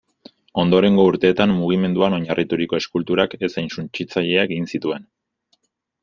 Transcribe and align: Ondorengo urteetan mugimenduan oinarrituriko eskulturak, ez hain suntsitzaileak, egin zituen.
Ondorengo 0.61 1.03
urteetan 1.09 1.51
mugimenduan 1.57 2.15
oinarrituriko 2.17 2.79
eskulturak, 2.83 3.35
ez 3.47 3.51
hain 3.61 3.69
suntsitzaileak, 3.75 4.55
egin 4.57 4.67
zituen. 4.77 5.05